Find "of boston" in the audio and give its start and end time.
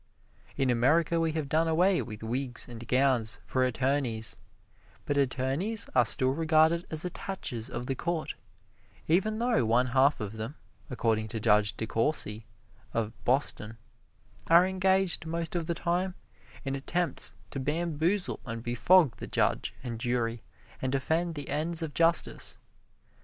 12.95-13.77